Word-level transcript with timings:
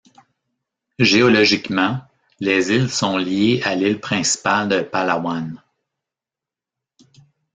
Géologiquement, 0.97 2.01
les 2.39 2.71
îles 2.71 2.89
sont 2.89 3.17
liées 3.17 3.61
à 3.63 3.75
l'île 3.75 3.99
principale 3.99 4.67
de 4.67 4.81
Palawan. 4.81 5.61